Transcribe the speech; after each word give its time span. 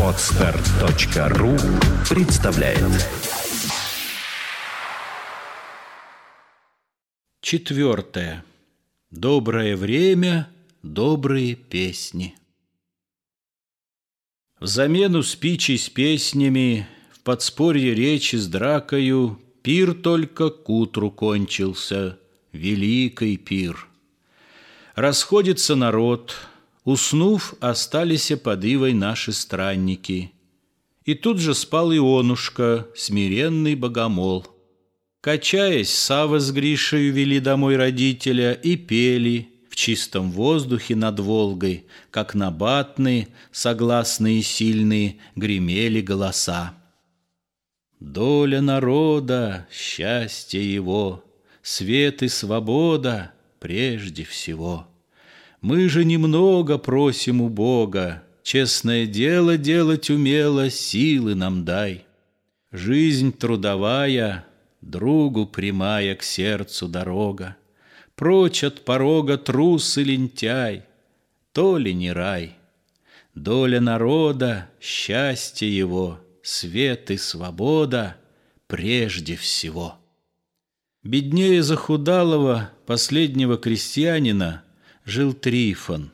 Отстар.ру 0.00 1.56
представляет 2.08 3.08
Четвертое. 7.40 8.44
Доброе 9.10 9.76
время, 9.76 10.48
добрые 10.84 11.56
песни. 11.56 12.36
В 14.60 14.66
замену 14.66 15.24
спичей 15.24 15.76
с 15.76 15.88
песнями, 15.88 16.86
в 17.10 17.18
подспорье 17.22 17.94
речи 17.96 18.36
с 18.36 18.46
дракою, 18.46 19.40
пир 19.62 19.94
только 19.94 20.50
к 20.50 20.70
утру 20.70 21.10
кончился, 21.10 22.16
великий 22.52 23.36
пир. 23.38 23.88
Расходится 24.94 25.74
народ, 25.74 26.36
уснув, 26.84 27.54
остались 27.60 28.32
под 28.42 28.64
ивой 28.64 28.92
наши 28.92 29.32
странники. 29.32 30.32
И 31.04 31.14
тут 31.14 31.38
же 31.38 31.54
спал 31.54 31.92
Ионушка, 31.92 32.88
смиренный 32.94 33.74
богомол. 33.74 34.46
Качаясь, 35.20 35.90
Сава 35.90 36.38
с 36.40 36.50
Гришей 36.50 37.10
вели 37.10 37.40
домой 37.40 37.76
родителя 37.76 38.52
и 38.52 38.76
пели 38.76 39.48
в 39.68 39.76
чистом 39.76 40.30
воздухе 40.30 40.96
над 40.96 41.18
Волгой, 41.18 41.86
как 42.10 42.34
набатные, 42.34 43.28
согласные 43.52 44.42
сильные, 44.42 45.18
гремели 45.34 46.00
голоса. 46.00 46.74
Доля 48.00 48.60
народа, 48.60 49.68
счастье 49.70 50.74
его, 50.74 51.24
свет 51.62 52.22
и 52.22 52.28
свобода 52.28 53.32
прежде 53.60 54.24
всего. 54.24 54.91
Мы 55.62 55.88
же 55.88 56.04
немного 56.04 56.76
просим 56.76 57.40
у 57.40 57.48
Бога, 57.48 58.24
честное 58.42 59.06
дело 59.06 59.56
делать 59.56 60.10
умело, 60.10 60.68
силы 60.68 61.34
нам 61.34 61.64
дай. 61.64 62.04
Жизнь 62.70 63.32
трудовая— 63.32 64.44
Другу 64.82 65.46
прямая 65.46 66.16
к 66.16 66.24
сердцу 66.24 66.88
дорога, 66.88 67.56
Прочь 68.16 68.64
от 68.64 68.84
порога 68.84 69.38
трус 69.38 69.96
и 69.96 70.04
лентяй, 70.04 70.82
То 71.52 71.78
ли 71.78 71.94
не 71.94 72.12
рай. 72.12 72.56
Доля 73.34 73.80
народа, 73.80 74.68
счастье 74.80 75.74
его, 75.74 76.18
Свет 76.42 77.12
и 77.12 77.16
свобода 77.16 78.16
прежде 78.66 79.36
всего. 79.36 79.94
Беднее 81.04 81.62
захудалого 81.62 82.72
последнего 82.84 83.56
крестьянина 83.56 84.64
жил 85.04 85.32
Трифон. 85.32 86.10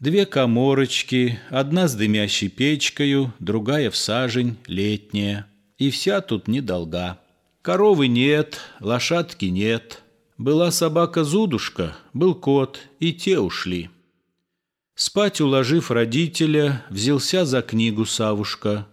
Две 0.00 0.26
коморочки, 0.26 1.38
одна 1.48 1.86
с 1.88 1.94
дымящей 1.94 2.48
печкою, 2.48 3.32
другая 3.38 3.90
в 3.90 3.96
сажень, 3.96 4.56
летняя, 4.66 5.46
и 5.78 5.90
вся 5.90 6.20
тут 6.20 6.48
недолга. 6.48 7.20
Коровы 7.62 8.08
нет, 8.08 8.60
лошадки 8.80 9.46
нет. 9.46 10.02
Была 10.36 10.72
собака 10.72 11.22
Зудушка, 11.22 11.96
был 12.12 12.34
кот, 12.34 12.80
и 12.98 13.12
те 13.12 13.38
ушли. 13.38 13.90
Спать 14.96 15.40
уложив 15.40 15.90
родителя, 15.90 16.84
взялся 16.90 17.44
за 17.44 17.62
книгу 17.62 18.04
Савушка. 18.04 18.88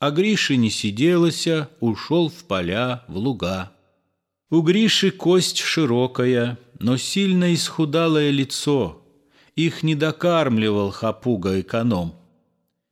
А 0.00 0.10
Гриши 0.10 0.56
не 0.56 0.70
сиделася, 0.70 1.70
ушел 1.78 2.28
в 2.28 2.44
поля, 2.44 3.04
в 3.06 3.16
луга. 3.16 3.70
У 4.50 4.60
Гриши 4.60 5.12
кость 5.12 5.58
широкая, 5.58 6.58
но 6.82 6.96
сильно 6.96 7.54
исхудалое 7.54 8.30
лицо. 8.30 9.02
Их 9.54 9.82
не 9.82 9.94
докармливал 9.94 10.90
хапуга 10.90 11.60
эконом. 11.60 12.14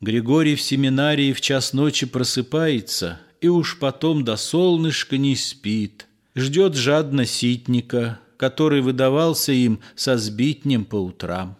Григорий 0.00 0.54
в 0.54 0.62
семинарии 0.62 1.32
в 1.32 1.40
час 1.40 1.72
ночи 1.72 2.06
просыпается 2.06 3.20
и 3.40 3.48
уж 3.48 3.78
потом 3.78 4.24
до 4.24 4.36
солнышка 4.36 5.18
не 5.18 5.36
спит. 5.36 6.06
Ждет 6.34 6.74
жадно 6.74 7.26
ситника, 7.26 8.20
который 8.36 8.80
выдавался 8.80 9.52
им 9.52 9.80
со 9.96 10.16
сбитнем 10.16 10.84
по 10.84 10.96
утрам. 10.96 11.56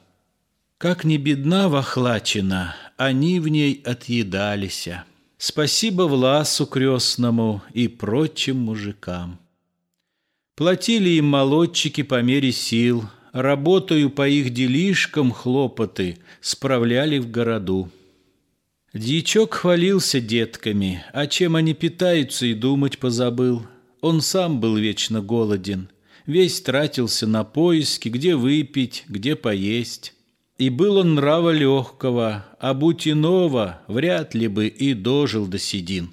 Как 0.79 1.05
не 1.05 1.19
бедна 1.19 1.69
вохлачена, 1.69 2.77
они 2.97 3.41
в 3.41 3.49
ней 3.49 3.83
отъедалися. 3.85 5.05
Спасибо 5.37 6.03
Власу 6.03 6.67
крестному 6.67 7.63
и 7.75 7.89
прочим 7.89 8.59
мужикам. 8.59 9.39
Платили 10.61 11.09
им 11.09 11.25
молодчики 11.25 12.03
по 12.03 12.21
мере 12.21 12.53
сил, 12.53 13.05
работаю 13.33 14.11
по 14.11 14.29
их 14.29 14.51
делишкам 14.51 15.33
хлопоты 15.33 16.19
справляли 16.43 17.17
в 17.17 17.31
городу. 17.31 17.89
Дьячок 18.93 19.55
хвалился 19.55 20.21
детками, 20.21 21.03
а 21.15 21.27
чем 21.29 21.57
они 21.57 21.73
питаются 21.73 22.45
и 22.45 22.53
думать 22.53 22.99
позабыл. 22.99 23.63
Он 24.03 24.21
сам 24.21 24.61
был 24.61 24.77
вечно 24.77 25.23
голоден, 25.23 25.89
весь 26.27 26.61
тратился 26.61 27.27
на 27.27 27.43
поиски, 27.43 28.11
где 28.11 28.37
выпить, 28.37 29.05
где 29.09 29.37
поесть. 29.37 30.13
И 30.59 30.69
был 30.69 30.99
он 30.99 31.15
нрава 31.15 31.53
легкого, 31.53 32.45
а 32.61 32.75
будь 32.75 33.09
иного, 33.09 33.81
вряд 33.87 34.35
ли 34.35 34.47
бы 34.47 34.67
и 34.67 34.93
дожил 34.93 35.47
до 35.47 35.59
седин. 35.59 36.11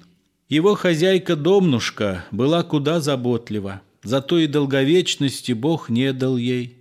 Его 0.48 0.74
хозяйка-домнушка 0.74 2.24
была 2.30 2.62
куда 2.62 3.02
заботлива, 3.02 3.82
зато 4.08 4.38
и 4.38 4.46
долговечности 4.46 5.52
Бог 5.52 5.90
не 5.90 6.12
дал 6.12 6.36
ей. 6.38 6.78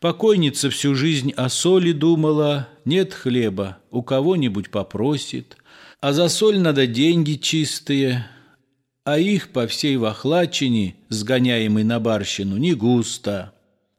Покойница 0.00 0.70
всю 0.70 0.94
жизнь 0.94 1.32
о 1.32 1.48
соли 1.48 1.90
думала, 1.90 2.68
нет 2.84 3.12
хлеба, 3.12 3.78
у 3.90 4.02
кого-нибудь 4.02 4.70
попросит, 4.70 5.56
а 6.00 6.12
за 6.12 6.28
соль 6.28 6.60
надо 6.60 6.86
деньги 6.86 7.34
чистые, 7.34 8.28
а 9.04 9.18
их 9.18 9.48
по 9.48 9.66
всей 9.66 9.96
вахлачине, 9.96 10.94
сгоняемой 11.08 11.82
на 11.82 11.98
барщину, 11.98 12.56
не 12.58 12.74
густо. 12.74 13.52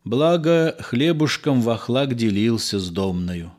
Благо, 0.06 0.78
хлебушком 0.80 1.62
вахлак 1.62 2.16
делился 2.16 2.80
с 2.80 2.90
домною. 2.90 3.52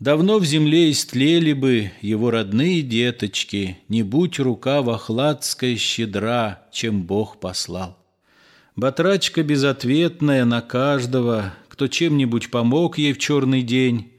Давно 0.00 0.38
в 0.38 0.44
земле 0.44 0.90
истлели 0.90 1.52
бы 1.52 1.92
его 2.02 2.32
родные 2.32 2.82
деточки, 2.82 3.78
не 3.88 4.02
будь 4.02 4.40
рука 4.40 4.82
вахладская 4.82 5.76
щедра, 5.76 6.64
чем 6.72 7.04
Бог 7.04 7.38
послал. 7.38 7.98
Батрачка 8.78 9.42
безответная 9.42 10.44
на 10.44 10.60
каждого, 10.60 11.52
кто 11.68 11.88
чем-нибудь 11.88 12.48
помог 12.52 12.96
ей 12.96 13.12
в 13.12 13.18
черный 13.18 13.62
день. 13.62 14.12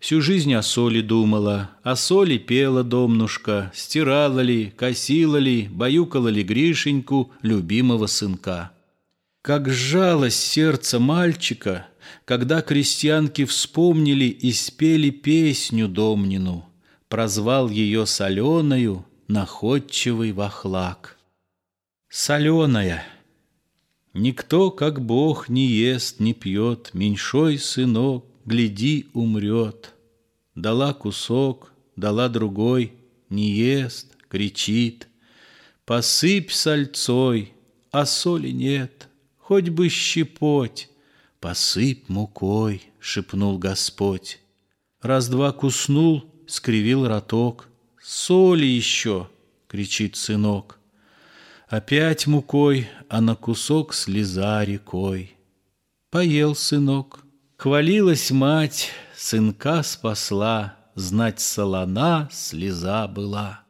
Всю 0.00 0.22
жизнь 0.22 0.54
о 0.54 0.62
соли 0.62 1.02
думала, 1.02 1.72
о 1.82 1.96
соли 1.96 2.38
пела 2.38 2.82
домнушка, 2.82 3.70
стирала 3.74 4.40
ли, 4.40 4.72
косила 4.74 5.36
ли, 5.36 5.68
баюкала 5.70 6.28
ли 6.28 6.42
Гришеньку, 6.42 7.30
любимого 7.42 8.06
сынка. 8.06 8.70
Как 9.42 9.68
сжалось 9.68 10.36
сердце 10.36 10.98
мальчика, 10.98 11.86
когда 12.24 12.62
крестьянки 12.62 13.44
вспомнили 13.44 14.24
и 14.24 14.50
спели 14.52 15.10
песню 15.10 15.88
домнину, 15.88 16.64
прозвал 17.10 17.68
ее 17.68 18.06
соленою 18.06 19.04
находчивый 19.28 20.32
вахлак. 20.32 21.18
Соленая— 22.08 23.04
Никто, 24.18 24.70
как 24.70 25.04
Бог, 25.04 25.50
не 25.50 25.66
ест, 25.66 26.20
не 26.20 26.32
пьет, 26.32 26.94
Меньшой 26.94 27.58
сынок, 27.58 28.24
гляди, 28.46 29.08
умрет. 29.12 29.92
Дала 30.54 30.94
кусок, 30.94 31.70
дала 31.96 32.30
другой, 32.30 32.94
Не 33.28 33.50
ест, 33.50 34.16
кричит. 34.30 35.06
Посыпь 35.84 36.50
сальцой, 36.50 37.52
а 37.90 38.06
соли 38.06 38.48
нет, 38.52 39.10
Хоть 39.36 39.68
бы 39.68 39.90
щепоть. 39.90 40.88
Посыпь 41.38 42.08
мукой, 42.08 42.84
шепнул 42.98 43.58
Господь. 43.58 44.38
Раз-два 45.02 45.52
куснул, 45.52 46.24
скривил 46.46 47.06
роток. 47.06 47.68
Соли 48.02 48.64
еще, 48.64 49.28
кричит 49.68 50.16
сынок. 50.16 50.75
Опять 51.68 52.28
мукой, 52.28 52.88
а 53.08 53.20
на 53.20 53.34
кусок 53.34 53.92
слеза 53.92 54.64
рекой. 54.64 55.34
Поел 56.12 56.54
сынок, 56.54 57.24
хвалилась 57.56 58.30
мать, 58.30 58.90
сынка 59.16 59.82
спасла, 59.82 60.76
Знать 60.94 61.40
солона 61.40 62.28
слеза 62.32 63.06
была. 63.06 63.64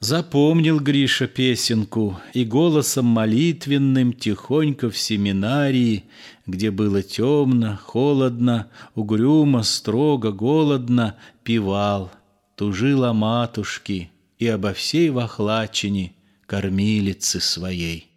Запомнил 0.00 0.80
Гриша 0.80 1.28
песенку 1.28 2.18
и 2.32 2.44
голосом 2.44 3.04
молитвенным 3.04 4.12
Тихонько 4.14 4.90
в 4.90 4.98
семинарии, 4.98 6.06
где 6.46 6.72
было 6.72 7.02
темно, 7.02 7.78
холодно, 7.80 8.70
Угрюмо, 8.96 9.62
строго, 9.62 10.32
голодно, 10.32 11.16
певал, 11.44 12.10
Тужил 12.56 13.04
о 13.04 13.12
матушке 13.12 14.10
и 14.38 14.48
обо 14.48 14.72
всей 14.72 15.10
вахлачине— 15.10 16.14
кормилицы 16.46 17.40
своей. 17.40 18.08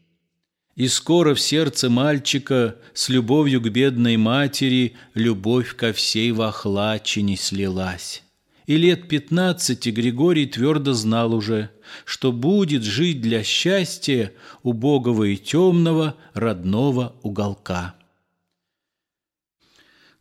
И 0.75 0.89
скоро 0.89 1.36
в 1.36 1.39
сердце 1.39 1.89
мальчика 1.89 2.75
с 2.94 3.07
любовью 3.10 3.62
к 3.62 3.69
бедной 3.69 4.18
матери 4.18 4.95
любовь 5.13 5.75
ко 5.75 5.94
всей 5.94 6.31
вахлачине 6.31 7.38
слилась. 7.38 8.24
И 8.66 8.77
лет 8.77 9.07
пятнадцати 9.07 9.89
Григорий 9.89 10.48
твердо 10.48 10.94
знал 10.94 11.33
уже, 11.33 11.69
что 12.04 12.31
будет 12.31 12.83
жить 12.83 13.22
для 13.22 13.44
счастья 13.44 14.33
убогого 14.63 15.25
и 15.25 15.38
темного 15.38 16.16
родного 16.33 17.16
уголка. 17.22 17.95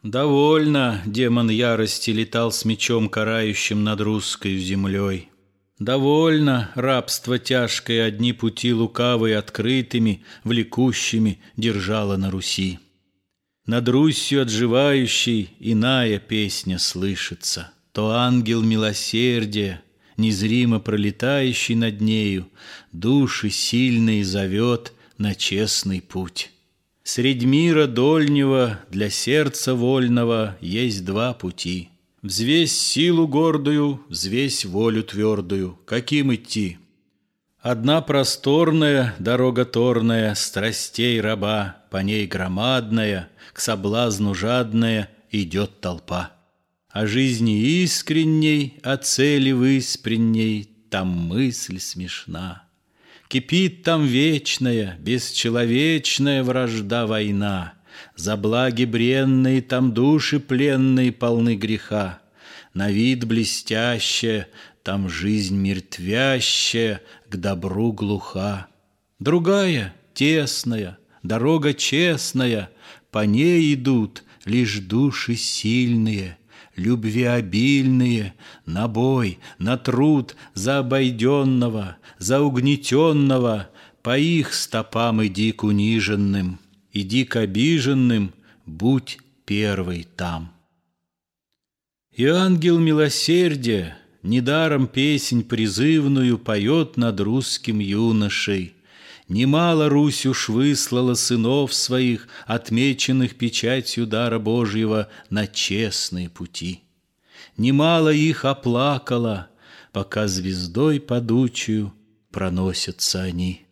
Довольно 0.04 1.02
демон 1.06 1.48
ярости 1.48 2.10
летал 2.10 2.52
с 2.52 2.66
мечом 2.66 3.08
карающим 3.08 3.82
над 3.82 4.02
русской 4.02 4.58
землей. 4.58 5.30
Довольно 5.79 6.71
рабство 6.76 7.38
тяжкое 7.38 8.06
одни 8.06 8.32
пути 8.32 8.73
лукавые 8.73 9.37
открытыми, 9.37 10.23
влекущими 10.44 11.41
держало 11.56 12.17
на 12.17 12.31
Руси. 12.31 12.79
Над 13.67 13.88
Русью 13.88 14.43
отживающей 14.43 15.50
иная 15.59 16.19
песня 16.21 16.79
слышится. 16.79 17.73
То 17.93 18.11
ангел 18.11 18.62
милосердия, 18.62 19.82
незримо 20.17 20.81
пролетающий 20.81 21.75
над 21.75 22.00
нею, 22.00 22.49
души 22.93 23.50
сильные 23.50 24.25
зовет 24.25 24.93
на 25.19 25.35
честный 25.35 26.00
путь. 26.00 26.50
Средь 27.03 27.44
мира 27.44 27.87
дольнего 27.87 28.81
для 28.91 29.11
сердца 29.11 29.75
вольного 29.75 30.56
есть 30.61 31.05
два 31.05 31.35
пути. 31.35 31.91
Взвесь 32.25 32.73
силу 32.73 33.29
гордую, 33.29 34.03
взвесь 34.09 34.65
волю 34.65 35.03
твердую. 35.03 35.79
Каким 35.85 36.35
идти? 36.35 36.79
Одна 37.61 38.00
просторная 38.00 39.15
дорога 39.19 39.67
торная, 39.67 40.35
Страстей 40.35 41.21
раба, 41.21 41.85
по 41.91 41.99
ней 41.99 42.26
громадная, 42.26 43.29
К 43.53 43.61
соблазну 43.61 44.35
жадная 44.35 45.11
идет 45.31 45.82
толпа. 45.82 46.32
О 46.88 47.06
жизни 47.06 47.61
искренней, 47.61 48.81
о 48.82 48.97
цели 48.97 49.53
выспренней 49.53 50.67
Там 50.88 51.09
мысль 51.09 51.79
смешна. 51.79 52.62
Кипит 53.29 53.82
там 53.82 54.06
вечная, 54.06 54.97
бесчеловечная 54.99 56.43
вражда 56.43 57.06
война. 57.06 57.75
За 58.16 58.37
благи 58.37 58.84
бренные 58.84 59.61
там 59.61 59.93
души 59.93 60.38
пленные 60.40 61.12
полны 61.12 61.56
греха. 61.56 62.20
На 62.72 62.90
вид 62.90 63.25
блестящая, 63.25 64.49
там 64.82 65.08
жизнь 65.08 65.56
мертвящая, 65.56 67.00
к 67.28 67.37
добру 67.37 67.93
глуха. 67.93 68.66
Другая, 69.19 69.94
тесная, 70.12 70.99
дорога 71.22 71.75
честная, 71.75 72.70
по 73.11 73.25
ней 73.25 73.75
идут 73.75 74.22
лишь 74.44 74.78
души 74.78 75.37
сильные— 75.37 76.38
любвеобильные, 76.76 78.34
на 78.66 78.88
бой, 78.88 79.38
на 79.58 79.76
труд 79.76 80.37
за 80.55 80.78
обойденного, 80.78 81.96
за 82.19 82.40
угнетенного, 82.40 83.69
по 84.02 84.19
их 84.19 84.52
стопам 84.52 85.25
иди 85.25 85.52
к 85.52 85.64
униженным, 85.64 86.58
иди 86.94 87.25
к 87.25 87.37
обиженным, 87.37 88.32
будь 88.64 89.19
первый 89.44 90.05
там. 90.17 90.55
И 92.12 92.25
ангел 92.25 92.79
милосердия 92.79 93.99
недаром 94.23 94.87
песнь 94.87 95.43
призывную 95.44 96.38
поет 96.38 96.96
над 96.96 97.20
русским 97.20 97.81
юношей, 97.81 98.75
Немало 99.26 99.88
Русь 99.88 100.26
уж 100.26 100.50
выслала 100.50 101.14
сынов 101.14 101.73
своих, 101.73 102.29
Отмеченных 102.46 103.37
печатью 103.37 104.06
дара 104.06 104.38
Божьего 104.38 105.08
На 105.31 105.47
честные 105.47 106.29
пути. 106.29 106.82
Немало 107.56 108.12
их 108.12 108.44
оплакала, 108.44 109.49
Пока 109.93 110.29
звездой 110.29 111.00
подучую 111.00 111.94
Проносятся 112.31 113.23
они. 113.23 113.63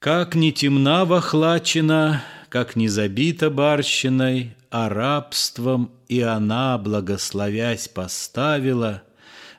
Как 0.00 0.34
не 0.34 0.50
темна 0.50 1.04
вохлачена, 1.04 2.22
Как 2.48 2.74
не 2.74 2.88
забита 2.88 3.50
барщиной, 3.50 4.56
А 4.70 4.88
рабством 4.88 5.90
и 6.08 6.22
она, 6.22 6.78
благословясь, 6.78 7.86
поставила 7.86 9.02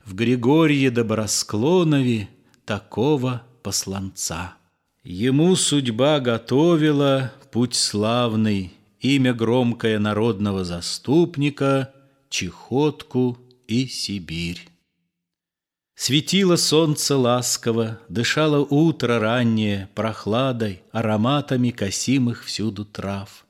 В 0.04 0.16
Григорье 0.16 0.90
Добросклонове 0.90 2.28
Такого 2.66 3.44
посланца. 3.62 4.56
Ему 5.04 5.56
судьба 5.56 6.20
готовила 6.20 7.32
путь 7.52 7.76
славный, 7.76 8.74
Имя 9.00 9.36
громкое 9.36 10.00
народного 10.00 10.64
заступника, 10.64 11.94
Чехотку 12.32 13.38
и 13.68 13.86
Сибирь. 13.86 14.71
Светило 16.04 16.56
солнце 16.56 17.16
ласково, 17.16 18.00
дышало 18.10 18.66
утро 18.68 19.20
раннее 19.20 19.88
Прохладой, 19.94 20.82
ароматами 20.92 21.70
косимых 21.70 22.44
всюду 22.44 22.86
трав. 22.86 23.46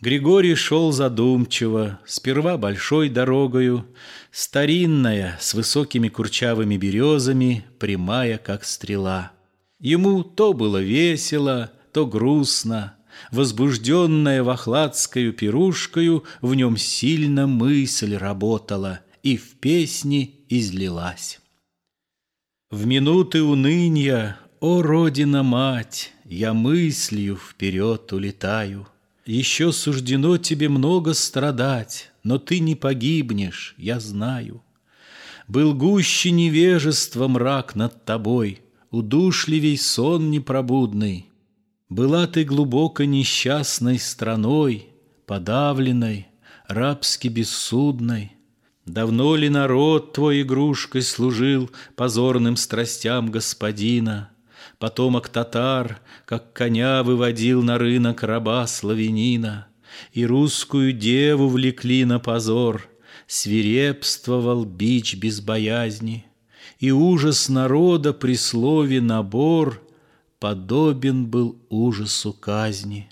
Григорий 0.00 0.54
шел 0.54 0.92
задумчиво, 0.92 1.98
сперва 2.06 2.58
большой 2.58 3.08
дорогою, 3.08 3.88
Старинная, 4.30 5.36
с 5.40 5.52
высокими 5.52 6.06
курчавыми 6.08 6.76
березами, 6.76 7.64
Прямая, 7.80 8.38
как 8.38 8.62
стрела. 8.62 9.32
Ему 9.80 10.22
то 10.22 10.52
было 10.52 10.80
весело, 10.80 11.72
то 11.92 12.06
грустно, 12.06 12.94
Возбужденная 13.32 14.44
вахладскою 14.44 15.32
пирушкою, 15.32 16.22
В 16.40 16.54
нем 16.54 16.76
сильно 16.76 17.48
мысль 17.48 18.14
работала 18.14 19.00
И 19.24 19.36
в 19.36 19.56
песни 19.56 20.44
излилась. 20.48 21.40
В 22.70 22.86
минуты 22.86 23.42
уныния, 23.42 24.38
о, 24.60 24.82
Родина-мать, 24.82 26.12
Я 26.24 26.54
мыслью 26.54 27.36
вперед 27.36 28.12
улетаю— 28.12 28.88
еще 29.26 29.72
суждено 29.72 30.36
тебе 30.36 30.68
много 30.68 31.14
страдать, 31.14 32.10
но 32.22 32.38
ты 32.38 32.60
не 32.60 32.74
погибнешь, 32.74 33.74
я 33.78 33.98
знаю. 33.98 34.62
Был 35.48 35.74
гуще 35.74 36.30
невежества 36.30 37.26
мрак 37.26 37.74
над 37.74 38.04
тобой, 38.04 38.60
удушливей 38.90 39.78
сон 39.78 40.30
непробудный. 40.30 41.30
Была 41.88 42.26
ты 42.26 42.44
глубоко 42.44 43.04
несчастной 43.04 43.98
страной, 43.98 44.88
подавленной, 45.26 46.28
рабски 46.68 47.28
бессудной. 47.28 48.33
Давно 48.86 49.34
ли 49.34 49.48
народ 49.48 50.12
твой 50.12 50.42
игрушкой 50.42 51.02
служил 51.02 51.70
позорным 51.96 52.56
страстям 52.56 53.30
господина? 53.30 54.30
Потомок 54.78 55.28
татар, 55.28 56.00
как 56.26 56.52
коня 56.52 57.02
выводил 57.02 57.62
на 57.62 57.78
рынок 57.78 58.22
раба 58.22 58.66
славянина, 58.66 59.68
И 60.12 60.26
русскую 60.26 60.92
деву 60.92 61.48
влекли 61.48 62.04
на 62.04 62.18
позор, 62.18 62.88
Свирепствовал 63.26 64.64
бич 64.64 65.14
без 65.14 65.40
боязни, 65.40 66.26
И 66.78 66.90
ужас 66.90 67.48
народа 67.48 68.12
при 68.12 68.34
слове 68.34 69.00
«набор» 69.00 69.80
Подобен 70.40 71.24
был 71.24 71.58
ужасу 71.70 72.34
казни. 72.34 73.08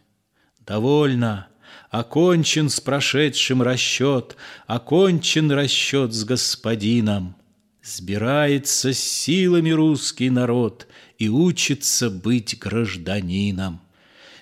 Довольно, 0.67 1.49
окончен 1.93 2.71
с 2.71 2.81
прошедшим 2.81 3.63
расчет, 3.63 4.37
Окончен 4.67 5.53
расчет 5.53 6.13
с 6.13 6.25
господином. 6.25 7.37
Сбирается 7.83 8.93
с 8.93 8.99
силами 8.99 9.71
русский 9.71 10.31
народ 10.31 10.89
И 11.19 11.29
учится 11.29 12.11
быть 12.11 12.59
гражданином. 12.59 13.81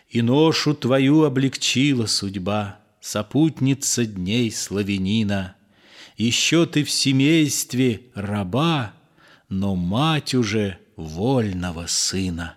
И 0.09 0.23
ношу 0.23 0.75
твою 0.75 1.25
облегчила 1.25 2.07
судьба, 2.07 2.79
Сопутница 3.01 4.07
дней 4.07 4.51
славянина. 4.53 5.57
Еще 6.17 6.67
ты 6.67 6.85
в 6.85 6.91
семействе 6.91 8.03
раба, 8.15 8.93
Но 9.49 9.75
мать 9.75 10.35
уже 10.35 10.79
вольного 10.97 11.87
сына. 11.89 12.55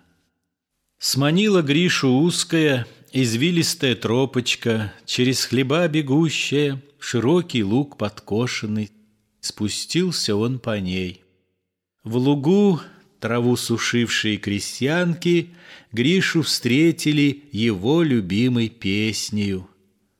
Сманила 0.98 1.62
Гришу 1.62 2.10
узкая, 2.10 2.86
извилистая 3.14 3.94
тропочка, 3.94 4.92
Через 5.06 5.44
хлеба 5.44 5.86
бегущая, 5.86 6.82
широкий 6.98 7.62
луг 7.62 7.96
подкошенный, 7.96 8.90
спустился 9.40 10.34
он 10.34 10.58
по 10.58 10.80
ней. 10.80 11.22
В 12.02 12.16
лугу 12.16 12.80
траву 13.20 13.56
сушившие 13.56 14.36
крестьянки 14.36 15.50
Гришу 15.92 16.42
встретили 16.42 17.44
его 17.52 18.02
любимой 18.02 18.68
песнею. 18.68 19.68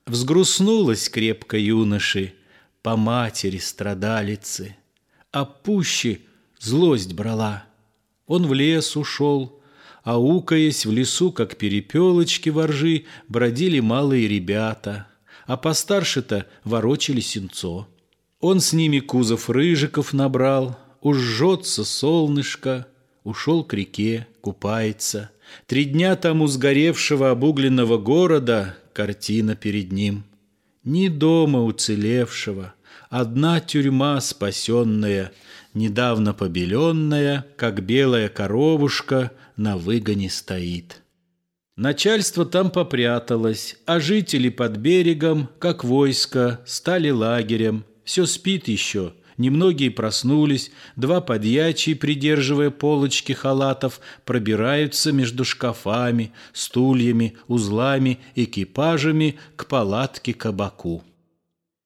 Взгрустнулась 0.07 1.09
крепко 1.09 1.59
юноши 1.59 2.33
по 2.81 2.97
матери 2.97 3.59
страдалицы, 3.59 4.77
А 5.33 5.45
пуще 5.45 6.21
злость 6.61 7.13
брала. 7.13 7.65
Он 8.27 8.47
в 8.47 8.55
лес 8.55 8.97
ушел, 8.97 9.61
Аукаясь 10.05 10.85
в 10.85 10.93
лесу, 10.93 11.33
как 11.33 11.57
перепелочки 11.57 12.51
воржи, 12.51 13.05
бродили 13.27 13.81
малые 13.81 14.29
ребята, 14.29 15.09
а 15.47 15.57
постарше-то 15.57 16.47
ворочали 16.63 17.21
сенцо. 17.21 17.89
Он 18.39 18.61
с 18.61 18.75
ними 18.75 19.01
кузов 19.01 19.49
рыжиков 19.49 20.13
набрал, 20.13 20.79
уж 21.01 21.17
жжется 21.17 21.85
солнышко, 21.85 22.87
ушел 23.25 23.65
к 23.65 23.73
реке, 23.73 24.29
купается. 24.43 25.31
Три 25.67 25.87
дня 25.87 26.17
тому 26.17 26.49
сгоревшего 26.49 27.31
обугленного 27.31 27.97
города 27.97 28.77
картина 28.93 29.57
перед 29.57 29.91
ним. 29.91 30.25
Ни 30.85 31.09
дома 31.09 31.65
уцелевшего, 31.65 32.75
одна 33.09 33.61
тюрьма 33.61 34.21
спасенная, 34.21 35.33
недавно 35.75 36.33
побеленная, 36.33 37.47
как 37.57 37.85
белая 37.85 38.29
коровушка 38.29 39.33
на 39.57 39.77
выгоне 39.77 40.31
стоит. 40.31 41.03
Начальство 41.77 42.47
там 42.47 42.71
попряталось, 42.71 43.77
а 43.85 43.99
жители 43.99 44.49
под 44.49 44.77
берегом, 44.77 45.49
как 45.59 45.85
войско, 45.85 46.61
стали 46.65 47.11
лагерем. 47.11 47.85
Все 48.05 48.27
спит 48.27 48.69
еще, 48.69 49.13
Немногие 49.37 49.91
проснулись, 49.91 50.71
два 50.97 51.21
подьячие, 51.21 51.97
придерживая 51.97 52.71
полочки 52.71 53.33
халатов, 53.33 54.01
пробираются 54.25 55.13
между 55.13 55.45
шкафами, 55.45 56.33
стульями, 56.53 57.37
узлами, 57.49 58.21
экипажами 58.37 59.37
к 59.57 59.67
палатке 59.67 60.35
кабаку. 60.35 61.03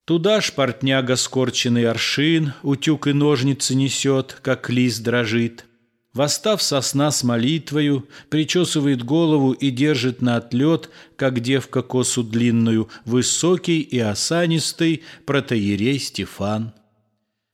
Туда 0.09 0.41
ж 0.41 0.55
портняга 0.55 1.17
скорченный 1.17 1.85
аршин, 1.85 2.55
утюг 2.63 3.09
и 3.09 3.13
ножницы 3.13 3.75
несет, 3.75 4.39
как 4.41 4.71
лист 4.71 5.03
дрожит. 5.03 5.67
Восстав 6.15 6.63
со 6.63 6.81
сна 6.81 7.11
с 7.11 7.23
молитвою, 7.25 8.09
причесывает 8.31 9.03
голову 9.03 9.53
и 9.53 9.69
держит 9.69 10.23
на 10.23 10.37
отлет, 10.37 10.89
как 11.17 11.41
девка 11.41 11.83
косу 11.83 12.23
длинную, 12.23 12.89
высокий 13.05 13.81
и 13.81 13.99
осанистый 13.99 15.03
протоерей 15.27 15.99
Стефан. 15.99 16.73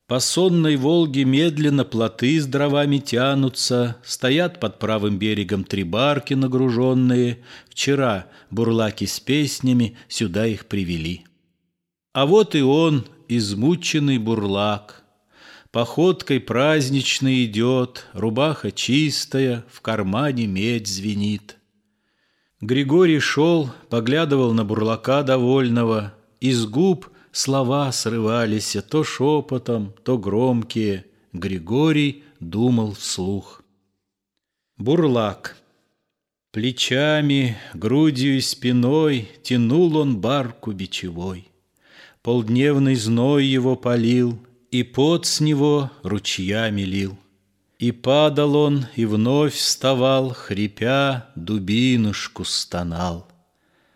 По 0.07 0.21
сонной 0.21 0.77
Волге 0.77 1.25
медленно 1.25 1.83
плоты 1.83 2.39
с 2.39 2.45
дровами 2.45 2.99
тянутся, 2.99 3.97
Стоят 4.05 4.61
под 4.61 4.79
правым 4.79 5.19
берегом 5.19 5.65
три 5.65 5.83
барки 5.83 6.35
нагруженные. 6.35 7.39
Вчера 7.69 8.27
бурлаки 8.49 9.07
с 9.07 9.19
песнями 9.19 9.97
сюда 10.07 10.47
их 10.47 10.67
привели. 10.67 11.25
А 12.15 12.25
вот 12.25 12.55
и 12.55 12.61
он, 12.61 13.05
измученный 13.27 14.19
бурлак, 14.19 15.03
Походкой 15.71 16.39
праздничной 16.39 17.43
идет, 17.43 18.05
Рубаха 18.13 18.71
чистая, 18.71 19.65
в 19.69 19.81
кармане 19.81 20.47
медь 20.47 20.87
звенит. 20.87 21.57
Григорий 22.61 23.19
шел, 23.19 23.69
поглядывал 23.89 24.53
на 24.53 24.63
бурлака 24.63 25.23
довольного, 25.23 26.13
Из 26.39 26.65
губ 26.65 27.09
Слова 27.33 27.91
срывались 27.91 28.77
то 28.89 29.03
шепотом, 29.03 29.93
то 30.05 30.17
громкие. 30.17 31.07
Григорий 31.33 32.23
думал 32.39 32.93
вслух. 32.93 33.61
Бурлак. 34.77 35.57
Плечами, 36.53 37.57
грудью 37.73 38.37
и 38.37 38.39
спиной 38.39 39.27
Тянул 39.43 39.97
он 39.97 40.21
барку 40.21 40.71
бичевой. 40.71 41.49
Полдневный 42.25 42.95
зной 42.95 43.45
его 43.45 43.75
полил, 43.75 44.39
И 44.71 44.81
пот 44.81 45.27
с 45.27 45.41
него 45.41 45.91
ручьями 46.01 46.81
лил. 46.81 47.19
И 47.77 47.91
падал 47.91 48.55
он, 48.55 48.87
и 48.95 49.05
вновь 49.05 49.53
вставал, 49.53 50.33
Хрипя, 50.33 51.29
дубинушку 51.35 52.43
стонал. 52.43 53.27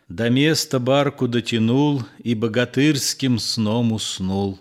До 0.09 0.29
места 0.29 0.77
барку 0.77 1.27
дотянул 1.27 2.03
И 2.19 2.35
богатырским 2.35 3.39
сном 3.39 3.93
уснул. 3.93 4.59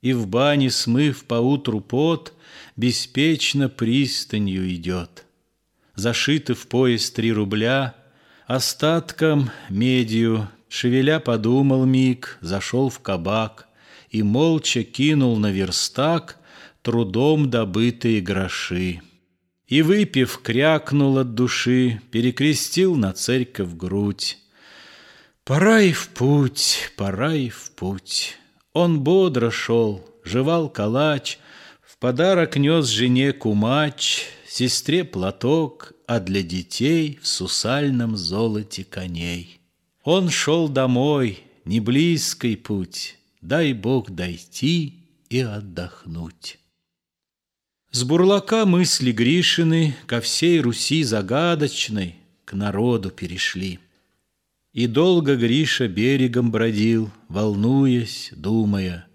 И 0.00 0.12
в 0.12 0.28
бане, 0.28 0.70
смыв 0.70 1.24
поутру 1.24 1.80
пот, 1.80 2.32
Беспечно 2.76 3.68
пристанью 3.68 4.72
идет. 4.72 5.26
Зашиты 5.96 6.54
в 6.54 6.68
пояс 6.68 7.10
три 7.10 7.32
рубля, 7.32 7.96
Остатком 8.46 9.50
медью, 9.68 10.48
шевеля 10.74 11.20
подумал 11.20 11.84
миг, 11.86 12.38
Зашел 12.40 12.88
в 12.90 12.98
кабак 12.98 13.68
И 14.10 14.22
молча 14.22 14.82
кинул 14.82 15.36
на 15.36 15.52
верстак 15.52 16.38
Трудом 16.82 17.48
добытые 17.48 18.20
гроши. 18.20 19.00
И, 19.66 19.80
выпив, 19.80 20.40
крякнул 20.42 21.16
от 21.18 21.34
души, 21.34 22.02
Перекрестил 22.10 22.96
на 22.96 23.12
церковь 23.12 23.72
грудь. 23.74 24.38
Пора 25.44 25.80
и 25.80 25.92
в 25.92 26.08
путь, 26.08 26.92
пора 26.96 27.34
и 27.34 27.48
в 27.48 27.70
путь. 27.70 28.36
Он 28.72 29.00
бодро 29.00 29.50
шел, 29.50 30.04
жевал 30.24 30.68
калач, 30.68 31.38
В 31.82 31.96
подарок 31.98 32.56
нес 32.56 32.86
жене 32.86 33.32
кумач, 33.32 34.26
Сестре 34.46 35.04
платок, 35.04 35.92
а 36.06 36.20
для 36.20 36.42
детей 36.42 37.18
В 37.22 37.26
сусальном 37.26 38.16
золоте 38.16 38.84
коней. 38.84 39.63
Он 40.04 40.28
шел 40.28 40.68
домой, 40.68 41.40
не 41.64 41.80
близкий 41.80 42.56
путь, 42.56 43.18
Дай 43.40 43.72
Бог 43.72 44.10
дойти 44.10 44.94
и 45.28 45.40
отдохнуть. 45.40 46.58
С 47.90 48.04
бурлака 48.04 48.66
мысли 48.66 49.12
Гришины 49.12 49.94
Ко 50.06 50.20
всей 50.20 50.60
Руси 50.60 51.02
загадочной 51.02 52.16
К 52.44 52.52
народу 52.52 53.10
перешли. 53.10 53.80
И 54.72 54.86
долго 54.86 55.36
Гриша 55.36 55.88
берегом 55.88 56.50
бродил, 56.50 57.10
волнуясь, 57.28 58.30
думая, 58.34 59.06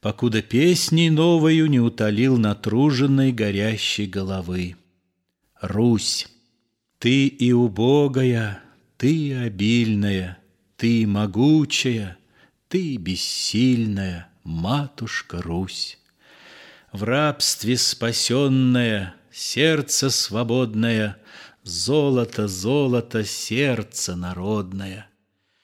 Покуда 0.00 0.42
песней 0.42 1.10
новою 1.10 1.66
не 1.66 1.80
утолил 1.80 2.36
натруженной 2.36 3.32
горящей 3.32 4.06
головы. 4.06 4.76
Русь, 5.60 6.28
ты 6.98 7.26
и 7.26 7.52
убогая, 7.52 8.62
ты 9.00 9.34
обильная, 9.34 10.36
ты 10.76 11.06
могучая, 11.06 12.18
ты 12.68 12.98
бессильная, 12.98 14.28
матушка 14.44 15.40
Русь. 15.40 15.98
В 16.92 17.04
рабстве 17.04 17.78
спасенная, 17.78 19.14
сердце 19.32 20.10
свободное— 20.10 21.16
Золото, 21.62 22.46
золото, 22.46 23.24
сердце 23.24 24.16
народное. 24.16 25.08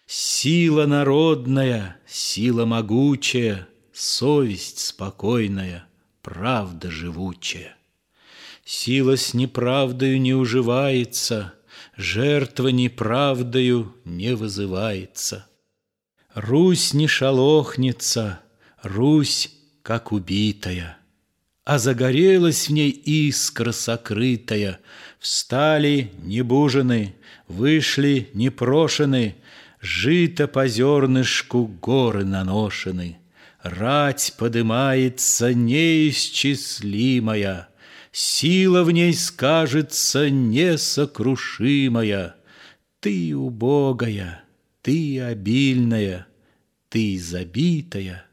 Сила 0.06 0.86
народная, 0.86 1.98
сила 2.06 2.64
могучая, 2.64 3.68
Совесть 3.92 4.78
спокойная, 4.78 5.86
правда 6.22 6.90
живучая. 6.90 7.76
Сила 8.64 9.16
с 9.18 9.34
неправдою 9.34 10.20
не 10.20 10.34
уживается, 10.34 11.54
Жертва 11.96 12.68
неправдою 12.68 13.94
не 14.04 14.34
вызывается. 14.34 15.46
Русь 16.34 16.92
не 16.92 17.08
шалохнется, 17.08 18.40
Русь 18.82 19.50
как 19.82 20.12
убитая, 20.12 20.98
А 21.64 21.78
загорелась 21.78 22.68
в 22.68 22.72
ней 22.72 22.90
искра 22.90 23.72
сокрытая— 23.72 24.80
Встали 25.26 26.12
небужены, 26.22 27.16
вышли 27.48 28.30
непрошены, 28.32 29.34
Жито 29.80 30.46
по 30.46 30.68
зернышку 30.68 31.66
горы 31.66 32.24
наношены. 32.24 33.18
Рать 33.62 34.34
подымается 34.38 35.52
неисчислимая, 35.52 37.68
Сила 38.18 38.82
в 38.82 38.90
ней 38.92 39.12
скажется 39.12 40.30
несокрушимая. 40.30 42.36
Ты 42.98 43.36
убогая, 43.36 44.42
ты 44.80 45.20
обильная, 45.20 46.26
Ты 46.88 47.20
забитая, 47.20 48.24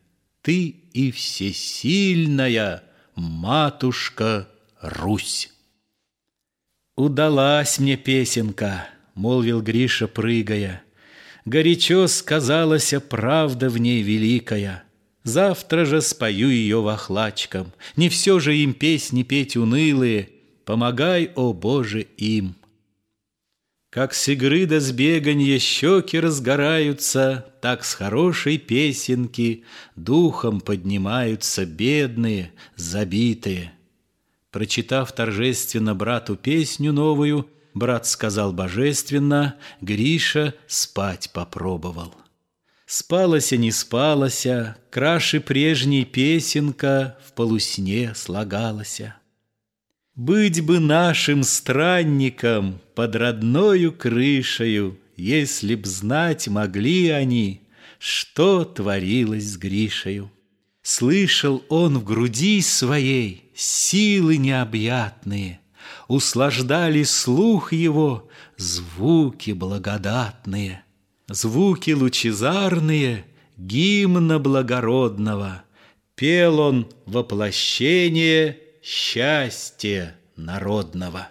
ты 0.41 0.67
и 0.93 1.11
всесильная, 1.11 2.81
Матушка 3.15 4.47
Русь. 4.79 5.51
«Удалась 6.95 7.77
мне 7.77 7.97
песенка»,— 7.97 8.87
молвил 9.15 9.61
Гриша, 9.61 10.07
прыгая. 10.07 10.81
«Горячо 11.43 12.07
сказалась 12.07 12.93
правда 13.09 13.69
в 13.69 13.77
ней 13.77 14.01
великая. 14.01 14.85
Завтра 15.23 15.85
же 15.85 16.01
спою 16.01 16.49
ее 16.49 16.81
вахлачкам. 16.81 17.71
Не 17.95 18.09
все 18.09 18.39
же 18.39 18.55
им 18.57 18.73
песни 18.73 19.23
петь 19.23 19.55
унылые. 19.55 20.29
Помогай, 20.65 21.31
о 21.35 21.53
Боже, 21.53 22.01
им». 22.17 22.55
Как 23.93 24.15
с 24.15 24.27
игры 24.27 24.65
до 24.65 24.79
сбеганья 24.79 25.59
щеки 25.59 26.19
разгораются, 26.19 27.53
Так 27.61 27.85
с 27.85 27.93
хорошей 27.93 28.57
песенки 28.57 29.65
Духом 29.95 30.61
поднимаются 30.61 31.67
бедные, 31.67 32.51
забитые. 32.75 33.71
Прочитав 34.49 35.11
торжественно 35.11 35.93
брату 35.93 36.35
песню 36.35 36.91
новую, 36.91 37.47
брат 37.75 38.07
сказал 38.07 38.51
божественно, 38.51 39.57
Гриша 39.79 40.55
спать 40.67 41.29
попробовал. 41.31 42.15
Спалася 42.85 43.57
не 43.57 43.71
спалася, 43.71 44.75
краше 44.89 45.39
прежней 45.39 46.05
песенка 46.05 47.17
в 47.25 47.31
полусне 47.31 48.13
слагалася. 48.15 49.15
Быть 50.15 50.61
бы 50.61 50.79
нашим 50.79 51.43
странником 51.43 52.79
под 52.95 53.15
родною 53.15 53.91
крышею, 53.91 54.97
Если 55.15 55.75
б 55.75 55.85
знать 55.87 56.47
могли 56.47 57.09
они, 57.09 57.61
что 57.99 58.65
творилось 58.65 59.45
с 59.45 59.57
Гришею. 59.57 60.31
Слышал 60.81 61.63
он 61.69 61.99
в 61.99 62.03
груди 62.03 62.61
своей 62.61 63.51
силы 63.55 64.37
необъятные, 64.37 65.61
Услаждали 66.07 67.03
слух 67.03 67.73
его 67.73 68.29
звуки 68.57 69.51
благодатные, 69.51 70.82
Звуки 71.33 71.89
лучезарные 71.89 73.25
гимна 73.57 74.37
благородного. 74.37 75.63
Пел 76.13 76.59
он 76.59 76.87
воплощение 77.07 78.59
счастья 78.83 80.15
народного. 80.35 81.29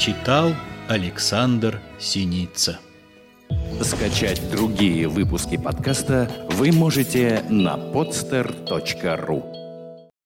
Читал 0.00 0.54
Александр 0.88 1.78
Синица. 1.98 2.78
Скачать 3.82 4.40
другие 4.50 5.06
выпуски 5.08 5.58
подкаста 5.58 6.48
вы 6.52 6.72
можете 6.72 7.44
на 7.50 7.76
podster.ru 7.76 9.59